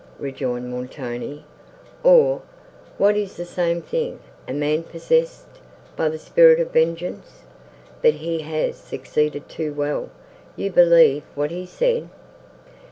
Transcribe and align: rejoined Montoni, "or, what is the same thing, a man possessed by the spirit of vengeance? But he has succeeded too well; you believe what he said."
rejoined 0.17 0.71
Montoni, 0.71 1.45
"or, 2.01 2.41
what 2.97 3.15
is 3.15 3.37
the 3.37 3.45
same 3.45 3.83
thing, 3.83 4.19
a 4.47 4.51
man 4.51 4.81
possessed 4.81 5.45
by 5.95 6.09
the 6.09 6.17
spirit 6.17 6.59
of 6.59 6.71
vengeance? 6.73 7.43
But 8.01 8.15
he 8.15 8.39
has 8.41 8.77
succeeded 8.77 9.47
too 9.47 9.75
well; 9.75 10.09
you 10.55 10.71
believe 10.71 11.21
what 11.35 11.51
he 11.51 11.67
said." 11.67 12.09